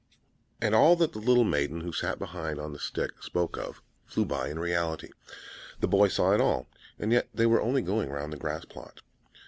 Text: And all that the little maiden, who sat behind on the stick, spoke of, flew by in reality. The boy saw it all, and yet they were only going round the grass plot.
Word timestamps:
And 0.59 0.73
all 0.73 0.95
that 0.95 1.13
the 1.13 1.19
little 1.19 1.43
maiden, 1.43 1.81
who 1.81 1.91
sat 1.91 2.17
behind 2.17 2.57
on 2.59 2.73
the 2.73 2.79
stick, 2.79 3.21
spoke 3.21 3.55
of, 3.55 3.83
flew 4.07 4.25
by 4.25 4.49
in 4.49 4.57
reality. 4.57 5.09
The 5.79 5.87
boy 5.87 6.07
saw 6.07 6.31
it 6.33 6.41
all, 6.41 6.67
and 6.97 7.11
yet 7.11 7.29
they 7.35 7.45
were 7.45 7.61
only 7.61 7.83
going 7.83 8.09
round 8.09 8.33
the 8.33 8.37
grass 8.37 8.65
plot. 8.65 9.01